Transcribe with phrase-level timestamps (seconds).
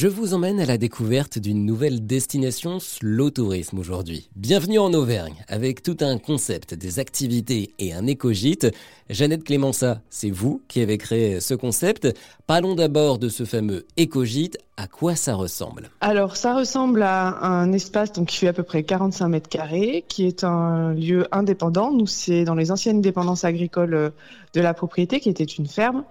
[0.00, 4.30] Je vous emmène à la découverte d'une nouvelle destination slow tourisme aujourd'hui.
[4.34, 8.74] Bienvenue en Auvergne avec tout un concept, des activités et un éco-gîte.
[9.10, 12.08] Jeannette Clémença, c'est vous qui avez créé ce concept.
[12.46, 14.56] Parlons d'abord de ce fameux éco-gîte.
[14.78, 15.90] À quoi ça ressemble?
[16.00, 20.06] Alors, ça ressemble à un espace donc, qui fait à peu près 45 mètres carrés,
[20.08, 21.92] qui est un lieu indépendant.
[21.92, 24.08] Nous, c'est dans les anciennes dépendances agricoles euh,
[24.54, 26.04] de la propriété, qui était une ferme.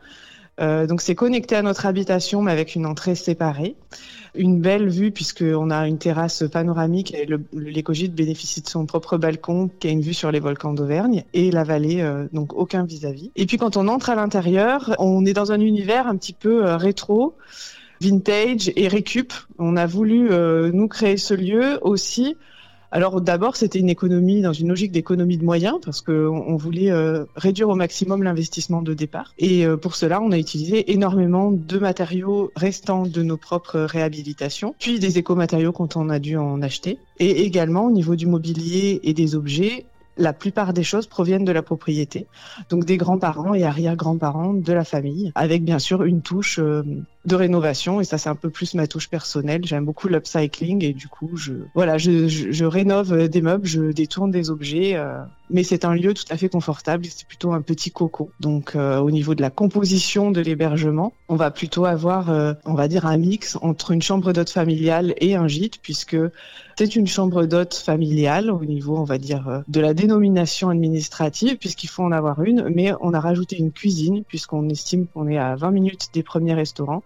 [0.59, 3.75] Euh, donc c'est connecté à notre habitation, mais avec une entrée séparée.
[4.35, 9.69] Une belle vue puisqu'on a une terrasse panoramique et l'écogite bénéficie de son propre balcon
[9.79, 13.31] qui a une vue sur les volcans d'Auvergne et la vallée, euh, donc aucun vis-à-vis.
[13.35, 16.65] Et puis quand on entre à l'intérieur, on est dans un univers un petit peu
[16.65, 17.35] euh, rétro
[18.01, 19.33] vintage et récup.
[19.57, 20.29] On a voulu
[20.71, 22.37] nous créer ce lieu aussi
[22.91, 26.91] alors d'abord, c'était une économie dans une logique d'économie de moyens parce qu'on on voulait
[26.91, 29.33] euh, réduire au maximum l'investissement de départ.
[29.37, 34.73] Et euh, pour cela, on a utilisé énormément de matériaux restants de nos propres réhabilitations,
[34.79, 36.97] puis des écomatériaux quand on a dû en acheter.
[37.19, 39.85] Et également au niveau du mobilier et des objets,
[40.19, 42.27] la plupart des choses proviennent de la propriété,
[42.69, 46.83] donc des grands-parents et arrière-grands-parents de la famille, avec bien sûr une touche euh,
[47.25, 49.61] de rénovation et ça c'est un peu plus ma touche personnelle.
[49.65, 54.31] J'aime beaucoup l'upcycling et du coup je voilà je, je, rénove des meubles, je détourne
[54.31, 55.17] des objets, euh,
[55.49, 57.05] mais c'est un lieu tout à fait confortable.
[57.05, 58.31] C'est plutôt un petit coco.
[58.39, 62.73] Donc euh, au niveau de la composition de l'hébergement, on va plutôt avoir euh, on
[62.73, 66.17] va dire un mix entre une chambre d'hôte familiale et un gîte puisque
[66.77, 71.87] c'est une chambre d'hôte familiale au niveau on va dire de la dénomination administrative puisqu'il
[71.87, 75.57] faut en avoir une, mais on a rajouté une cuisine puisqu'on estime qu'on est à
[75.57, 77.03] 20 minutes des premiers restaurants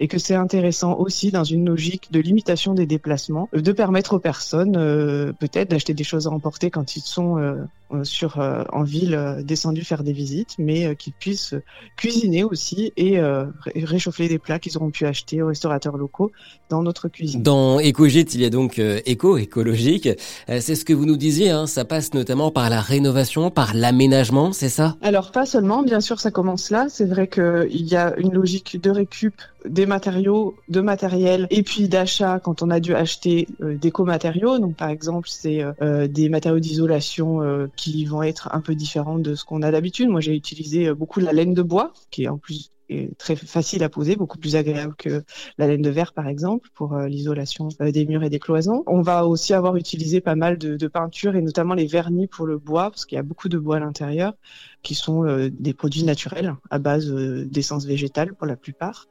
[0.00, 4.18] et que c'est intéressant aussi dans une logique de limitation des déplacements, de permettre aux
[4.18, 7.64] personnes euh, peut-être d'acheter des choses à emporter quand ils sont euh,
[8.02, 11.54] sur euh, en ville descendus faire des visites, mais qu'ils puissent
[11.96, 13.20] cuisiner aussi et
[13.76, 16.32] réchauffer des plats qu'ils auront pu acheter aux restaurateurs locaux
[16.70, 17.42] dans notre cuisine.
[17.42, 20.08] Dans EcoGîte, il y a donc éco, écologique.
[20.48, 24.52] c'est ce que vous nous disiez, hein, ça passe notamment par la rénovation, par l'aménagement,
[24.52, 24.96] c'est ça?
[25.02, 26.86] Alors pas seulement, bien sûr, ça commence là.
[26.88, 29.34] C'est vrai qu'il y a une logique de récup
[29.68, 34.58] des matériaux, de matériel et puis d'achat quand on a dû acheter euh, des co-matériaux.
[34.58, 37.40] Donc par exemple, c'est euh, euh, des matériaux d'isolation
[37.76, 40.08] qui vont être un peu différents de ce qu'on a d'habitude.
[40.08, 43.82] Moi, j'ai utilisé beaucoup la laine de bois, qui est en plus est très facile
[43.82, 45.24] à poser, beaucoup plus agréable que
[45.56, 48.82] la laine de verre par exemple pour l'isolation des murs et des cloisons.
[48.86, 52.44] On va aussi avoir utilisé pas mal de, de peintures et notamment les vernis pour
[52.44, 54.34] le bois parce qu'il y a beaucoup de bois à l'intérieur
[54.84, 59.08] qui sont des produits naturels à base d'essence végétale pour la plupart.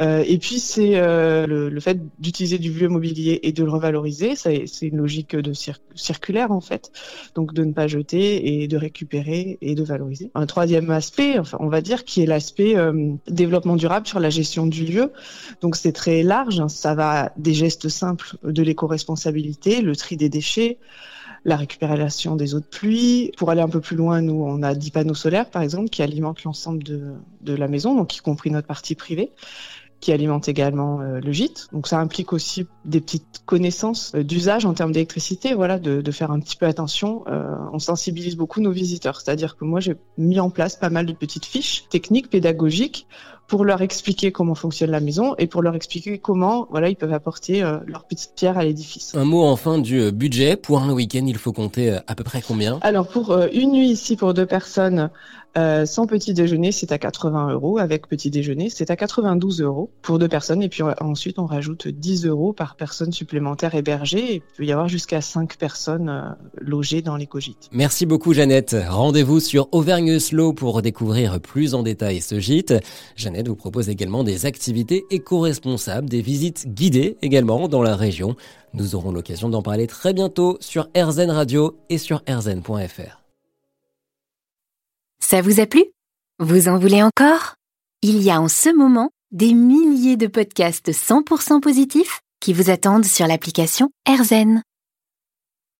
[0.00, 4.36] Euh, et puis c'est euh, le, fait d'utiliser du vieux mobilier et de le revaloriser,
[4.36, 5.52] c'est une logique de
[5.94, 6.90] circulaire en fait,
[7.34, 10.30] donc de ne pas jeter et de récupérer et de valoriser.
[10.34, 14.30] Un troisième aspect, enfin on va dire, qui est l'aspect euh, développement durable sur la
[14.30, 15.12] gestion du lieu.
[15.60, 16.68] Donc c'est très large, hein.
[16.68, 20.78] ça va des gestes simples de l'éco-responsabilité, le tri des déchets
[21.44, 23.32] la récupération des eaux de pluie.
[23.36, 26.02] Pour aller un peu plus loin, nous, on a 10 panneaux solaires, par exemple, qui
[26.02, 29.32] alimentent l'ensemble de, de la maison, donc y compris notre partie privée
[30.02, 31.68] qui alimente également euh, le gîte.
[31.72, 36.10] Donc ça implique aussi des petites connaissances euh, d'usage en termes d'électricité, voilà, de, de,
[36.10, 37.22] faire un petit peu attention.
[37.28, 41.06] Euh, on sensibilise beaucoup nos visiteurs, c'est-à-dire que moi j'ai mis en place pas mal
[41.06, 43.06] de petites fiches techniques, pédagogiques
[43.52, 47.12] pour leur expliquer comment fonctionne la maison et pour leur expliquer comment voilà ils peuvent
[47.12, 49.14] apporter euh, leur petite pierre à l'édifice.
[49.14, 52.24] Un mot enfin du euh, budget pour un week-end, il faut compter euh, à peu
[52.24, 52.78] près combien?
[52.80, 55.10] Alors pour une nuit ici pour deux personnes,
[55.54, 57.76] sans petit déjeuner, c'est à 80 euros.
[57.76, 60.62] Avec petit déjeuner, c'est à 92 euros pour deux personnes.
[60.62, 64.18] Et puis ensuite, on rajoute 10 euros par personne supplémentaire hébergée.
[64.18, 67.68] Et il peut y avoir jusqu'à 5 personnes logées dans l'écogîte.
[67.70, 68.74] Merci beaucoup, Jeannette.
[68.88, 72.72] Rendez-vous sur Auvergne Slow pour découvrir plus en détail ce gîte.
[73.16, 78.36] Jeannette vous propose également des activités éco-responsables, des visites guidées également dans la région.
[78.74, 83.22] Nous aurons l'occasion d'en parler très bientôt sur RZN Radio et sur rzn.fr.
[85.20, 85.84] Ça vous a plu?
[86.38, 87.54] Vous en voulez encore?
[88.02, 93.04] Il y a en ce moment des milliers de podcasts 100% positifs qui vous attendent
[93.04, 94.62] sur l'application RZN.